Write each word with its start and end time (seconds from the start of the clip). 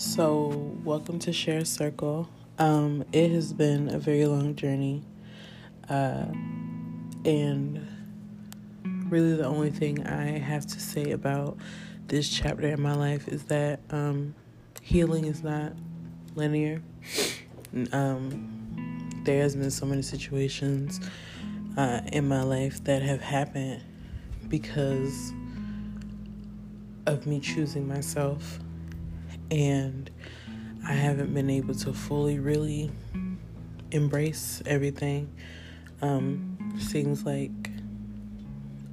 So, 0.00 0.76
welcome 0.84 1.18
to 1.18 1.32
Share 1.32 1.64
Circle. 1.64 2.28
Um, 2.60 3.04
it 3.10 3.32
has 3.32 3.52
been 3.52 3.92
a 3.92 3.98
very 3.98 4.26
long 4.26 4.54
journey, 4.54 5.02
uh, 5.90 6.26
and 7.24 7.84
really 9.08 9.34
the 9.34 9.44
only 9.44 9.70
thing 9.70 10.06
I 10.06 10.38
have 10.38 10.64
to 10.66 10.78
say 10.78 11.10
about 11.10 11.58
this 12.06 12.28
chapter 12.28 12.68
in 12.68 12.80
my 12.80 12.94
life 12.94 13.26
is 13.26 13.42
that 13.46 13.80
um, 13.90 14.36
healing 14.82 15.24
is 15.24 15.42
not 15.42 15.72
linear. 16.36 16.80
Um, 17.90 19.10
there 19.24 19.42
has 19.42 19.56
been 19.56 19.72
so 19.72 19.84
many 19.84 20.02
situations 20.02 21.00
uh, 21.76 22.02
in 22.12 22.28
my 22.28 22.44
life 22.44 22.84
that 22.84 23.02
have 23.02 23.20
happened 23.20 23.82
because 24.46 25.32
of 27.08 27.26
me 27.26 27.40
choosing 27.40 27.88
myself 27.88 28.60
and 29.50 30.10
I 30.86 30.92
haven't 30.92 31.34
been 31.34 31.50
able 31.50 31.74
to 31.74 31.92
fully 31.92 32.38
really 32.38 32.90
embrace 33.90 34.62
everything. 34.66 35.32
Um, 36.00 36.76
seems 36.78 37.24
like 37.24 37.70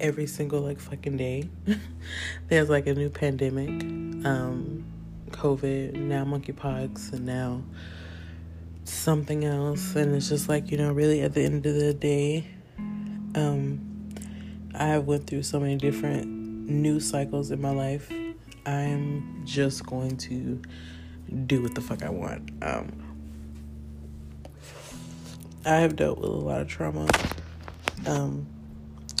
every 0.00 0.26
single 0.26 0.60
like 0.60 0.80
fucking 0.80 1.16
day 1.16 1.48
there's 2.48 2.68
like 2.68 2.86
a 2.86 2.94
new 2.94 3.10
pandemic, 3.10 3.68
um, 4.26 4.84
COVID, 5.30 5.94
now 5.94 6.24
monkeypox, 6.24 7.12
and 7.12 7.26
now 7.26 7.62
something 8.84 9.44
else. 9.44 9.94
And 9.94 10.14
it's 10.14 10.28
just 10.28 10.48
like 10.48 10.70
you 10.70 10.78
know, 10.78 10.92
really 10.92 11.20
at 11.20 11.34
the 11.34 11.42
end 11.42 11.66
of 11.66 11.74
the 11.74 11.94
day, 11.94 12.46
um, 13.34 13.80
I 14.74 14.98
went 14.98 15.26
through 15.26 15.42
so 15.42 15.60
many 15.60 15.76
different 15.76 16.26
news 16.26 17.08
cycles 17.08 17.50
in 17.50 17.60
my 17.60 17.70
life 17.70 18.12
I'm 18.66 19.42
just 19.44 19.86
going 19.86 20.16
to 20.18 20.60
do 21.46 21.62
what 21.62 21.74
the 21.74 21.80
fuck 21.80 22.02
I 22.02 22.10
want. 22.10 22.50
Um, 22.62 23.08
I 25.64 25.76
have 25.76 25.96
dealt 25.96 26.18
with 26.18 26.30
a 26.30 26.32
lot 26.32 26.60
of 26.60 26.68
trauma 26.68 27.08
um, 28.06 28.46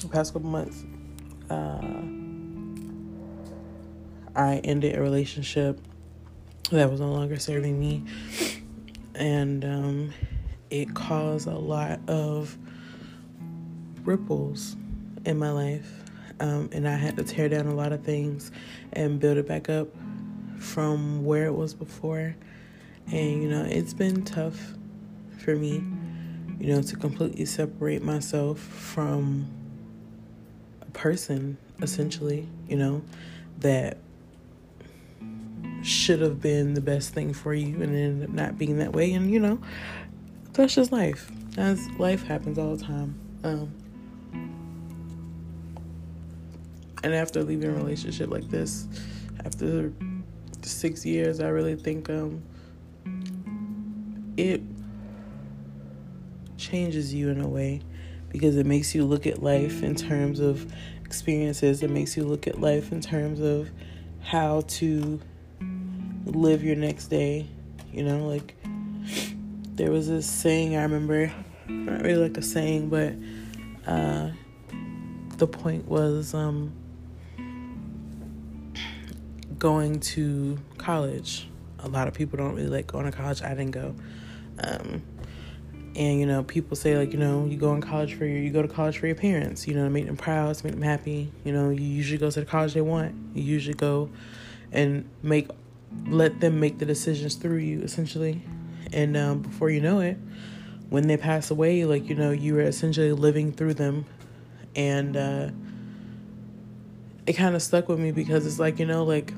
the 0.02 0.08
past 0.08 0.32
couple 0.32 0.48
months. 0.48 0.84
Uh, 1.50 1.82
I 4.34 4.58
ended 4.64 4.96
a 4.96 5.02
relationship 5.02 5.80
that 6.70 6.90
was 6.90 7.00
no 7.00 7.10
longer 7.10 7.38
serving 7.38 7.78
me, 7.78 8.04
and 9.14 9.64
um, 9.64 10.12
it 10.70 10.94
caused 10.94 11.48
a 11.48 11.58
lot 11.58 12.00
of 12.08 12.56
ripples 14.04 14.76
in 15.24 15.38
my 15.38 15.50
life 15.50 16.07
um, 16.40 16.68
and 16.72 16.88
I 16.88 16.96
had 16.96 17.16
to 17.16 17.24
tear 17.24 17.48
down 17.48 17.66
a 17.66 17.74
lot 17.74 17.92
of 17.92 18.02
things 18.02 18.50
and 18.92 19.18
build 19.20 19.38
it 19.38 19.48
back 19.48 19.68
up 19.68 19.88
from 20.58 21.24
where 21.24 21.46
it 21.46 21.54
was 21.54 21.74
before. 21.74 22.36
And 23.10 23.42
you 23.42 23.48
know, 23.48 23.64
it's 23.64 23.94
been 23.94 24.24
tough 24.24 24.74
for 25.38 25.56
me, 25.56 25.82
you 26.58 26.74
know, 26.74 26.82
to 26.82 26.96
completely 26.96 27.44
separate 27.46 28.02
myself 28.02 28.58
from 28.58 29.46
a 30.82 30.90
person, 30.92 31.56
essentially, 31.80 32.46
you 32.68 32.76
know, 32.76 33.02
that 33.60 33.98
should 35.82 36.20
have 36.20 36.40
been 36.40 36.74
the 36.74 36.80
best 36.80 37.14
thing 37.14 37.32
for 37.32 37.54
you 37.54 37.80
and 37.82 37.94
ended 37.94 38.28
up 38.28 38.34
not 38.34 38.58
being 38.58 38.78
that 38.78 38.92
way. 38.92 39.12
And 39.12 39.30
you 39.30 39.40
know, 39.40 39.58
that's 40.52 40.74
just 40.74 40.92
life. 40.92 41.30
As 41.56 41.88
life 41.98 42.24
happens 42.24 42.58
all 42.58 42.76
the 42.76 42.84
time. 42.84 43.18
Um, 43.42 43.72
and 47.02 47.14
after 47.14 47.42
leaving 47.42 47.70
a 47.70 47.72
relationship 47.72 48.30
like 48.30 48.48
this, 48.48 48.86
after 49.44 49.92
six 50.62 51.04
years, 51.06 51.40
I 51.40 51.48
really 51.48 51.76
think 51.76 52.10
um, 52.10 52.42
it 54.36 54.60
changes 56.56 57.14
you 57.14 57.28
in 57.30 57.40
a 57.40 57.48
way 57.48 57.80
because 58.28 58.56
it 58.56 58.66
makes 58.66 58.94
you 58.94 59.04
look 59.04 59.26
at 59.26 59.42
life 59.42 59.82
in 59.82 59.94
terms 59.94 60.40
of 60.40 60.72
experiences. 61.04 61.82
It 61.82 61.90
makes 61.90 62.16
you 62.16 62.24
look 62.24 62.46
at 62.46 62.60
life 62.60 62.92
in 62.92 63.00
terms 63.00 63.40
of 63.40 63.70
how 64.20 64.62
to 64.62 65.20
live 66.26 66.62
your 66.62 66.76
next 66.76 67.06
day. 67.06 67.46
You 67.92 68.02
know, 68.02 68.26
like 68.26 68.54
there 69.74 69.90
was 69.90 70.08
this 70.08 70.28
saying 70.28 70.76
I 70.76 70.82
remember, 70.82 71.32
not 71.68 72.02
really 72.02 72.28
like 72.28 72.36
a 72.36 72.42
saying, 72.42 72.90
but 72.90 73.14
uh, 73.90 74.30
the 75.38 75.46
point 75.46 75.86
was 75.86 76.34
um, 76.34 76.72
going 79.58 80.00
to 80.00 80.58
college. 80.78 81.48
A 81.80 81.88
lot 81.88 82.08
of 82.08 82.14
people 82.14 82.36
don't 82.36 82.54
really 82.54 82.68
like 82.68 82.86
going 82.86 83.04
to 83.04 83.12
college. 83.12 83.42
I 83.42 83.50
didn't 83.50 83.70
go. 83.70 83.94
Um, 84.60 85.02
and 85.96 86.20
you 86.20 86.26
know, 86.26 86.44
people 86.44 86.76
say 86.76 86.96
like, 86.96 87.12
you 87.12 87.18
know, 87.18 87.44
you 87.44 87.56
go 87.56 87.74
in 87.74 87.80
college 87.80 88.14
for 88.14 88.24
your, 88.24 88.38
you 88.38 88.50
go 88.50 88.62
to 88.62 88.68
college 88.68 88.98
for 88.98 89.06
your 89.06 89.16
parents. 89.16 89.66
You 89.66 89.74
know, 89.74 89.84
to 89.84 89.90
make 89.90 90.06
them 90.06 90.16
proud, 90.16 90.54
to 90.54 90.64
make 90.64 90.74
them 90.74 90.82
happy. 90.82 91.32
You 91.44 91.52
know, 91.52 91.70
you 91.70 91.84
usually 91.84 92.18
go 92.18 92.30
to 92.30 92.40
the 92.40 92.46
college 92.46 92.74
they 92.74 92.80
want. 92.80 93.14
You 93.34 93.42
usually 93.42 93.74
go 93.74 94.10
and 94.72 95.08
make, 95.22 95.48
let 96.06 96.40
them 96.40 96.60
make 96.60 96.78
the 96.78 96.86
decisions 96.86 97.34
through 97.34 97.58
you, 97.58 97.80
essentially. 97.82 98.42
And 98.92 99.16
um, 99.16 99.40
before 99.40 99.70
you 99.70 99.80
know 99.80 100.00
it, 100.00 100.18
when 100.88 101.06
they 101.06 101.16
pass 101.16 101.50
away, 101.50 101.84
like 101.84 102.08
you 102.08 102.14
know, 102.14 102.30
you 102.30 102.54
were 102.54 102.62
essentially 102.62 103.12
living 103.12 103.52
through 103.52 103.74
them, 103.74 104.06
and 104.76 105.16
uh, 105.16 105.50
it 107.26 107.32
kind 107.34 107.54
of 107.54 107.62
stuck 107.62 107.88
with 107.88 107.98
me 107.98 108.12
because 108.12 108.46
it's 108.46 108.58
like 108.58 108.78
you 108.78 108.86
know, 108.86 109.04
like 109.04 109.32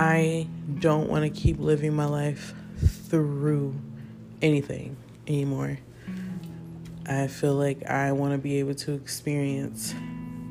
I 0.00 0.46
don't 0.78 1.10
want 1.10 1.24
to 1.24 1.30
keep 1.30 1.60
living 1.60 1.94
my 1.94 2.06
life 2.06 2.54
through 2.78 3.74
anything 4.40 4.96
anymore. 5.28 5.78
I 7.06 7.26
feel 7.26 7.54
like 7.54 7.84
I 7.86 8.12
want 8.12 8.32
to 8.32 8.38
be 8.38 8.60
able 8.60 8.74
to 8.76 8.94
experience 8.94 9.94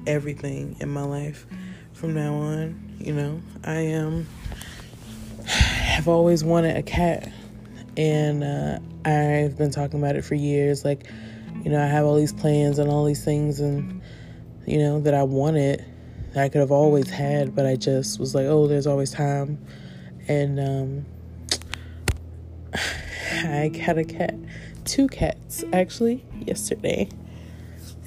everything 0.06 0.76
in 0.80 0.90
my 0.90 1.02
life 1.02 1.48
from 1.94 2.14
now 2.14 2.36
on. 2.36 2.96
You 3.00 3.14
know, 3.14 3.42
I 3.64 3.80
am. 3.80 4.08
Um, 4.08 4.28
have 5.46 6.08
always 6.08 6.44
wanted 6.44 6.78
a 6.78 6.84
cat, 6.84 7.32
and 7.98 8.44
uh, 8.44 8.80
I've 9.04 9.58
been 9.58 9.72
talking 9.72 10.00
about 10.00 10.16
it 10.16 10.24
for 10.24 10.36
years. 10.36 10.86
Like, 10.86 11.10
you 11.64 11.72
know, 11.72 11.82
I 11.82 11.88
have 11.88 12.06
all 12.06 12.16
these 12.16 12.34
plans 12.34 12.78
and 12.78 12.92
all 12.92 13.04
these 13.04 13.26
things, 13.26 13.60
and 13.60 14.00
you 14.68 14.78
know 14.78 15.00
that 15.00 15.16
I 15.16 15.24
wanted 15.24 15.84
that 16.34 16.44
I 16.44 16.50
could 16.50 16.62
have 16.62 16.72
always 16.72 17.10
had, 17.10 17.56
but 17.56 17.66
I 17.66 17.76
just 17.76 18.20
was 18.20 18.36
like, 18.36 18.46
oh, 18.46 18.68
there's 18.68 18.88
always 18.88 19.12
time. 19.12 19.58
And 20.28 20.60
um, 20.60 21.06
I 22.74 23.72
had 23.76 23.98
a 23.98 24.04
cat, 24.04 24.36
two 24.86 25.08
cats 25.08 25.64
actually, 25.74 26.24
yesterday. 26.46 27.10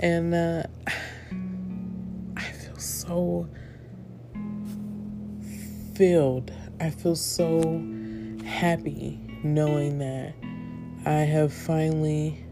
And 0.00 0.34
uh, 0.34 0.62
I 2.36 2.42
feel 2.42 2.78
so 2.78 3.48
filled. 5.94 6.52
I 6.80 6.90
feel 6.90 7.16
so 7.16 7.60
happy 8.44 9.20
knowing 9.42 9.98
that 9.98 10.34
I 11.04 11.20
have 11.20 11.52
finally 11.52 12.44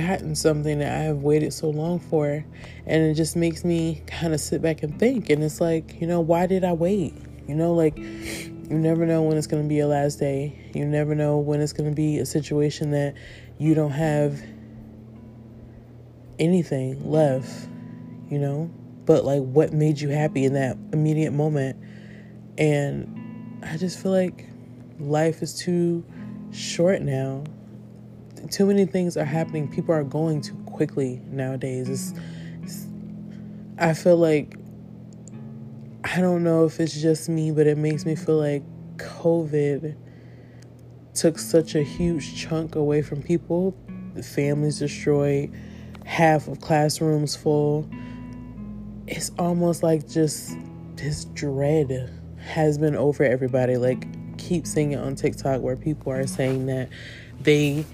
gotten 0.00 0.34
something 0.34 0.78
that 0.78 0.92
I 0.92 1.02
have 1.04 1.18
waited 1.18 1.52
so 1.52 1.70
long 1.70 1.98
for. 1.98 2.44
And 2.86 3.02
it 3.02 3.14
just 3.14 3.36
makes 3.36 3.64
me 3.64 4.02
kind 4.06 4.32
of 4.34 4.40
sit 4.40 4.62
back 4.62 4.82
and 4.82 4.98
think. 4.98 5.30
And 5.30 5.42
it's 5.42 5.60
like, 5.60 6.00
you 6.00 6.06
know, 6.06 6.20
why 6.20 6.46
did 6.46 6.64
I 6.64 6.72
wait? 6.72 7.14
You 7.46 7.54
know, 7.54 7.72
like, 7.74 7.96
you 7.98 8.78
never 8.78 9.06
know 9.06 9.22
when 9.22 9.36
it's 9.36 9.46
going 9.46 9.62
to 9.62 9.68
be 9.68 9.76
your 9.76 9.86
last 9.86 10.18
day. 10.18 10.70
You 10.74 10.84
never 10.84 11.14
know 11.14 11.38
when 11.38 11.60
it's 11.60 11.72
going 11.72 11.90
to 11.90 11.94
be 11.94 12.18
a 12.18 12.26
situation 12.26 12.92
that 12.92 13.14
you 13.58 13.74
don't 13.74 13.90
have 13.90 14.40
anything 16.38 17.10
left, 17.10 17.68
you 18.28 18.38
know? 18.38 18.70
But, 19.04 19.24
like, 19.24 19.42
what 19.42 19.72
made 19.72 20.00
you 20.00 20.08
happy 20.10 20.44
in 20.44 20.54
that 20.54 20.76
immediate 20.92 21.32
moment? 21.32 21.76
And 22.58 23.60
I 23.64 23.76
just 23.76 24.00
feel 24.00 24.12
like 24.12 24.46
life 24.98 25.42
is 25.42 25.54
too 25.54 26.04
short 26.52 27.02
now 27.02 27.44
too 28.48 28.66
many 28.66 28.86
things 28.86 29.16
are 29.16 29.24
happening. 29.24 29.68
People 29.68 29.94
are 29.94 30.04
going 30.04 30.40
too 30.40 30.54
quickly 30.66 31.20
nowadays. 31.26 31.88
It's, 31.88 32.14
it's, 32.62 32.86
I 33.78 33.94
feel 33.94 34.16
like 34.16 34.56
I 36.02 36.20
don't 36.20 36.42
know 36.42 36.64
if 36.64 36.80
it's 36.80 37.00
just 37.00 37.28
me, 37.28 37.50
but 37.50 37.66
it 37.66 37.76
makes 37.76 38.06
me 38.06 38.16
feel 38.16 38.38
like 38.38 38.62
COVID 38.96 39.94
took 41.14 41.38
such 41.38 41.74
a 41.74 41.82
huge 41.82 42.40
chunk 42.40 42.74
away 42.74 43.02
from 43.02 43.22
people. 43.22 43.76
Families 44.22 44.78
destroyed, 44.78 45.52
half 46.04 46.48
of 46.48 46.60
classrooms 46.60 47.36
full. 47.36 47.88
It's 49.06 49.30
almost 49.38 49.82
like 49.82 50.08
just 50.08 50.56
this 50.96 51.26
dread 51.26 52.10
has 52.38 52.78
been 52.78 52.96
over 52.96 53.24
everybody. 53.24 53.76
Like, 53.76 54.06
keep 54.38 54.66
seeing 54.66 54.92
it 54.92 54.98
on 54.98 55.14
TikTok 55.14 55.60
where 55.60 55.76
people 55.76 56.12
are 56.12 56.26
saying 56.26 56.66
that 56.66 56.88
they 57.40 57.84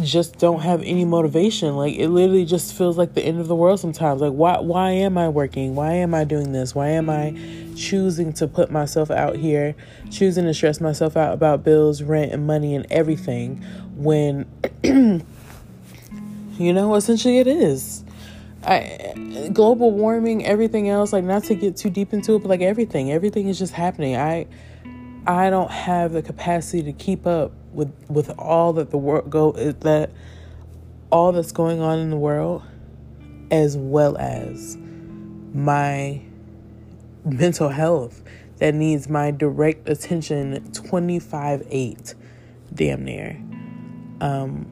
just 0.00 0.38
don't 0.38 0.60
have 0.60 0.82
any 0.82 1.04
motivation. 1.04 1.76
Like 1.76 1.94
it 1.94 2.08
literally 2.08 2.44
just 2.44 2.74
feels 2.74 2.96
like 2.96 3.14
the 3.14 3.22
end 3.22 3.40
of 3.40 3.48
the 3.48 3.54
world 3.54 3.80
sometimes. 3.80 4.20
Like 4.20 4.32
why 4.32 4.58
why 4.60 4.90
am 4.90 5.18
I 5.18 5.28
working? 5.28 5.74
Why 5.74 5.92
am 5.94 6.14
I 6.14 6.24
doing 6.24 6.52
this? 6.52 6.74
Why 6.74 6.88
am 6.88 7.10
I 7.10 7.36
choosing 7.76 8.32
to 8.34 8.46
put 8.48 8.70
myself 8.70 9.10
out 9.10 9.36
here, 9.36 9.74
choosing 10.10 10.44
to 10.44 10.54
stress 10.54 10.80
myself 10.80 11.16
out 11.16 11.34
about 11.34 11.64
bills, 11.64 12.02
rent 12.02 12.32
and 12.32 12.46
money 12.46 12.74
and 12.74 12.86
everything 12.90 13.62
when 13.94 14.46
you 14.82 16.72
know, 16.72 16.94
essentially 16.94 17.38
it 17.38 17.46
is. 17.46 18.04
I 18.64 19.50
global 19.52 19.90
warming, 19.90 20.46
everything 20.46 20.88
else, 20.88 21.12
like 21.12 21.24
not 21.24 21.44
to 21.44 21.54
get 21.54 21.76
too 21.76 21.90
deep 21.90 22.12
into 22.12 22.36
it, 22.36 22.38
but 22.40 22.48
like 22.48 22.60
everything, 22.60 23.12
everything 23.12 23.48
is 23.48 23.58
just 23.58 23.72
happening. 23.72 24.16
I 24.16 24.46
I 25.26 25.50
don't 25.50 25.70
have 25.70 26.12
the 26.12 26.22
capacity 26.22 26.82
to 26.84 26.92
keep 26.92 27.26
up 27.26 27.52
with 27.72 27.92
with 28.08 28.30
all 28.38 28.72
that 28.74 28.90
the 28.90 28.98
world 28.98 29.30
go 29.30 29.52
that 29.52 30.10
all 31.10 31.32
that's 31.32 31.52
going 31.52 31.80
on 31.80 31.98
in 31.98 32.10
the 32.10 32.16
world 32.16 32.62
as 33.50 33.76
well 33.76 34.16
as 34.16 34.78
my 35.52 36.20
mental 37.24 37.68
health 37.68 38.22
that 38.58 38.74
needs 38.74 39.08
my 39.08 39.30
direct 39.30 39.88
attention 39.88 40.60
25-8 40.70 42.14
damn 42.74 43.04
near. 43.04 43.40
Um, 44.20 44.66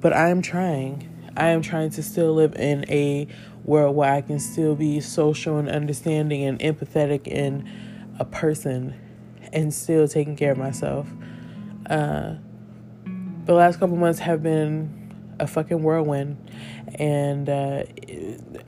but 0.00 0.12
i 0.12 0.30
am 0.30 0.42
trying. 0.42 1.10
I 1.36 1.48
am 1.48 1.62
trying 1.62 1.90
to 1.90 2.02
still 2.02 2.34
live 2.34 2.54
in 2.54 2.84
a 2.88 3.26
world 3.64 3.96
where 3.96 4.12
i 4.12 4.20
can 4.20 4.38
still 4.38 4.74
be 4.74 5.00
social 5.00 5.56
and 5.56 5.68
understanding 5.70 6.44
and 6.44 6.58
empathetic 6.60 7.22
and 7.30 7.66
a 8.18 8.24
person 8.24 8.94
and 9.52 9.72
still 9.72 10.06
taking 10.06 10.36
care 10.36 10.52
of 10.52 10.58
myself 10.58 11.08
uh, 11.90 12.34
the 13.44 13.54
last 13.54 13.78
couple 13.78 13.96
months 13.96 14.20
have 14.20 14.42
been 14.42 15.14
a 15.38 15.46
fucking 15.46 15.82
whirlwind, 15.82 16.36
and 16.94 17.48
uh, 17.48 17.84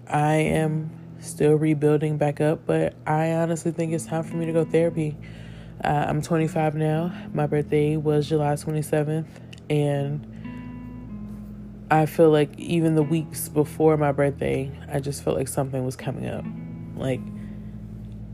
I 0.09 0.35
am 0.35 0.91
still 1.21 1.55
rebuilding 1.55 2.19
back 2.19 2.41
up. 2.41 2.67
But 2.67 2.95
I 3.07 3.33
honestly 3.33 3.73
think 3.73 3.93
it's 3.93 4.07
time 4.07 4.23
for 4.23 4.37
me 4.37 4.47
to 4.47 4.53
go 4.53 4.65
therapy. 4.65 5.17
Uh, 5.83 6.07
I'm 6.09 6.23
25 6.23 6.75
now. 6.75 7.13
My 7.33 7.47
birthday 7.47 7.97
was 7.97 8.29
July 8.29 8.55
27th, 8.55 9.27
and 9.71 10.27
I 11.91 12.07
feel 12.07 12.31
like 12.31 12.59
even 12.59 12.95
the 12.95 13.03
weeks 13.03 13.49
before 13.49 13.97
my 13.97 14.13
birthday, 14.13 14.73
I 14.91 15.01
just 15.01 15.23
felt 15.23 15.37
like 15.37 15.49
something 15.49 15.85
was 15.85 15.97
coming 15.97 16.27
up. 16.27 16.45
Like 16.97 17.21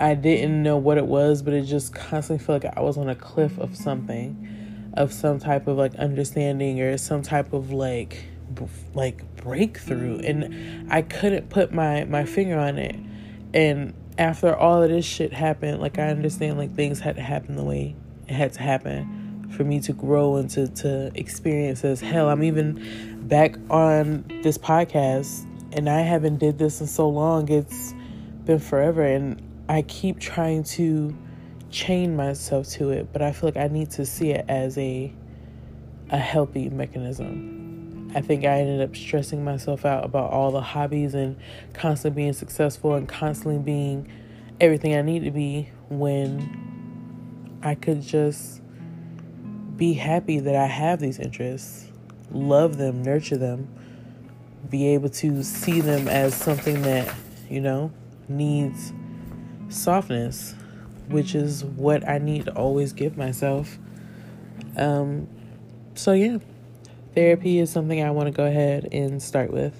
I 0.00 0.14
didn't 0.14 0.62
know 0.62 0.78
what 0.78 0.98
it 0.98 1.06
was, 1.06 1.42
but 1.42 1.54
it 1.54 1.62
just 1.62 1.94
constantly 1.94 2.44
felt 2.44 2.64
like 2.64 2.76
I 2.76 2.80
was 2.80 2.96
on 2.96 3.08
a 3.08 3.14
cliff 3.14 3.58
of 3.58 3.76
something 3.76 4.48
of 4.94 5.12
some 5.12 5.38
type 5.38 5.66
of 5.66 5.76
like 5.76 5.94
understanding 5.96 6.80
or 6.80 6.96
some 6.98 7.22
type 7.22 7.52
of 7.52 7.70
like 7.70 8.24
b- 8.54 8.66
like 8.94 9.36
breakthrough. 9.36 10.18
And 10.18 10.92
I 10.92 11.02
couldn't 11.02 11.50
put 11.50 11.72
my 11.72 12.04
my 12.04 12.24
finger 12.24 12.58
on 12.58 12.78
it. 12.78 12.96
And 13.54 13.94
after 14.18 14.54
all 14.54 14.82
of 14.82 14.90
this 14.90 15.06
shit 15.06 15.32
happened 15.32 15.80
like 15.80 15.98
I 15.98 16.08
understand 16.08 16.58
like 16.58 16.74
things 16.74 17.00
had 17.00 17.16
to 17.16 17.22
happen 17.22 17.56
the 17.56 17.64
way 17.64 17.96
it 18.28 18.34
had 18.34 18.52
to 18.54 18.62
happen 18.62 19.48
for 19.56 19.64
me 19.64 19.80
to 19.80 19.92
grow 19.92 20.36
and 20.36 20.50
to 20.50 20.68
to 20.68 21.10
experience 21.14 21.84
as 21.84 22.00
hell. 22.00 22.28
I'm 22.28 22.42
even 22.42 23.26
back 23.26 23.56
on 23.70 24.24
this 24.42 24.58
podcast 24.58 25.46
and 25.72 25.88
I 25.88 26.00
haven't 26.00 26.38
did 26.38 26.58
this 26.58 26.80
in 26.80 26.86
so 26.86 27.08
long. 27.08 27.48
It's 27.48 27.94
been 28.44 28.58
forever 28.58 29.02
and 29.02 29.40
I 29.68 29.82
keep 29.82 30.18
trying 30.18 30.64
to 30.64 31.16
chain 31.72 32.14
myself 32.14 32.68
to 32.68 32.90
it, 32.90 33.12
but 33.12 33.22
I 33.22 33.32
feel 33.32 33.48
like 33.48 33.56
I 33.56 33.68
need 33.68 33.90
to 33.92 34.06
see 34.06 34.30
it 34.30 34.44
as 34.48 34.78
a 34.78 35.12
a 36.10 36.18
healthy 36.18 36.68
mechanism. 36.68 38.10
I 38.14 38.20
think 38.20 38.44
I 38.44 38.60
ended 38.60 38.82
up 38.82 38.94
stressing 38.94 39.42
myself 39.42 39.86
out 39.86 40.04
about 40.04 40.30
all 40.30 40.50
the 40.50 40.60
hobbies 40.60 41.14
and 41.14 41.36
constantly 41.72 42.22
being 42.22 42.34
successful 42.34 42.94
and 42.94 43.08
constantly 43.08 43.58
being 43.58 44.12
everything 44.60 44.94
I 44.94 45.00
need 45.00 45.24
to 45.24 45.30
be 45.30 45.70
when 45.88 47.58
I 47.62 47.74
could 47.74 48.02
just 48.02 48.60
be 49.76 49.94
happy 49.94 50.38
that 50.40 50.54
I 50.54 50.66
have 50.66 51.00
these 51.00 51.18
interests, 51.18 51.86
love 52.30 52.76
them, 52.76 53.02
nurture 53.02 53.38
them, 53.38 53.68
be 54.68 54.88
able 54.88 55.08
to 55.08 55.42
see 55.42 55.80
them 55.80 56.06
as 56.08 56.34
something 56.34 56.82
that, 56.82 57.12
you 57.48 57.62
know, 57.62 57.90
needs 58.28 58.92
softness 59.70 60.54
which 61.12 61.34
is 61.34 61.64
what 61.64 62.08
I 62.08 62.18
need 62.18 62.46
to 62.46 62.54
always 62.54 62.92
give 62.92 63.16
myself. 63.16 63.78
Um, 64.76 65.28
so 65.94 66.12
yeah, 66.12 66.38
therapy 67.14 67.58
is 67.58 67.70
something 67.70 68.02
I 68.02 68.10
want 68.10 68.26
to 68.26 68.32
go 68.32 68.44
ahead 68.44 68.88
and 68.92 69.22
start 69.22 69.52
with, 69.52 69.74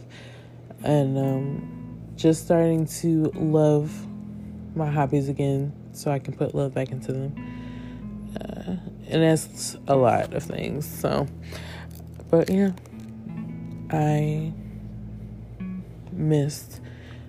and 0.85 1.19
um, 1.19 1.99
just 2.17 2.45
starting 2.45 2.87
to 2.87 3.31
love 3.35 4.07
my 4.77 4.91
hobbies 4.91 5.29
again, 5.29 5.73
so 5.93 6.11
I 6.11 6.19
can 6.19 6.35
put 6.35 6.55
love 6.55 6.75
back 6.75 6.91
into 6.91 7.13
them. 7.13 7.35
Uh, 8.41 8.77
and 9.09 9.23
that's 9.23 9.77
a 9.89 9.97
lot 9.97 10.33
of 10.33 10.43
things. 10.43 10.87
So, 10.87 11.27
but 12.31 12.49
yeah, 12.49 12.73
I 13.91 14.53
missed 16.13 16.81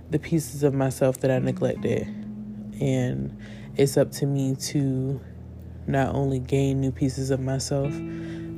the 0.10 0.20
pieces 0.20 0.64
of 0.64 0.74
myself 0.74 1.20
that 1.22 1.32
I 1.32 1.40
neglected, 1.40 2.08
and 2.80 3.38
it's 3.75 3.98
up 3.98 4.12
to 4.12 4.25
me 4.25 4.56
to 4.56 5.20
not 5.88 6.14
only 6.16 6.40
gain 6.40 6.80
new 6.80 6.92
pieces 6.92 7.31
of 7.31 7.40
myself 7.40 7.92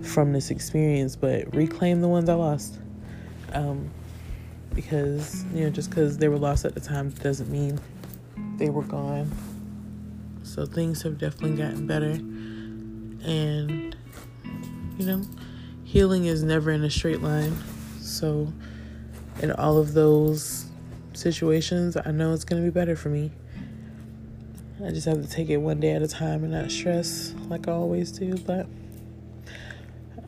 from 0.03 0.33
this 0.33 0.51
experience, 0.51 1.15
but 1.15 1.53
reclaim 1.55 2.01
the 2.01 2.07
ones 2.07 2.29
I 2.29 2.33
lost. 2.33 2.79
Um, 3.53 3.89
because, 4.73 5.45
you 5.53 5.63
know, 5.63 5.69
just 5.69 5.89
because 5.89 6.17
they 6.17 6.27
were 6.27 6.37
lost 6.37 6.65
at 6.65 6.75
the 6.75 6.81
time 6.81 7.09
doesn't 7.09 7.49
mean 7.49 7.79
they 8.57 8.69
were 8.69 8.83
gone. 8.83 9.31
So 10.43 10.65
things 10.65 11.01
have 11.03 11.17
definitely 11.17 11.57
gotten 11.57 11.87
better. 11.87 12.11
And, 13.27 13.95
you 14.97 15.05
know, 15.05 15.21
healing 15.83 16.25
is 16.25 16.43
never 16.43 16.71
in 16.71 16.83
a 16.83 16.89
straight 16.89 17.21
line. 17.21 17.55
So, 17.99 18.53
in 19.41 19.51
all 19.51 19.77
of 19.77 19.93
those 19.93 20.65
situations, 21.13 21.97
I 21.97 22.11
know 22.11 22.33
it's 22.33 22.43
going 22.43 22.61
to 22.61 22.69
be 22.69 22.73
better 22.73 22.95
for 22.95 23.09
me. 23.09 23.31
I 24.83 24.89
just 24.89 25.05
have 25.05 25.21
to 25.21 25.29
take 25.29 25.49
it 25.49 25.57
one 25.57 25.79
day 25.79 25.91
at 25.91 26.01
a 26.01 26.07
time 26.07 26.43
and 26.43 26.51
not 26.51 26.69
stress 26.69 27.33
like 27.47 27.67
I 27.67 27.71
always 27.71 28.11
do. 28.11 28.37
But 28.37 28.67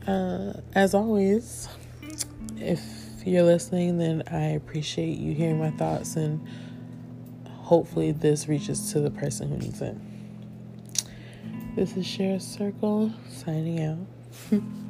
uh, 0.06 0.54
as 0.74 0.94
always, 0.94 1.68
if 2.56 2.80
you're 3.26 3.42
listening, 3.42 3.98
then 3.98 4.22
I 4.30 4.52
appreciate 4.52 5.18
you 5.18 5.34
hearing 5.34 5.58
my 5.58 5.70
thoughts, 5.72 6.16
and 6.16 6.46
hopefully, 7.46 8.12
this 8.12 8.48
reaches 8.48 8.92
to 8.92 9.00
the 9.00 9.10
person 9.10 9.50
who 9.50 9.58
needs 9.58 9.82
it. 9.82 9.96
This 11.76 11.96
is 11.96 12.06
Share 12.06 12.40
Circle 12.40 13.12
signing 13.28 13.84
out. 13.84 13.98